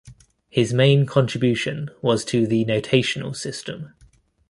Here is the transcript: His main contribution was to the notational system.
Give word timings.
His 0.49 0.73
main 0.73 1.05
contribution 1.05 1.91
was 2.01 2.25
to 2.25 2.47
the 2.47 2.65
notational 2.65 3.35
system. 3.35 3.93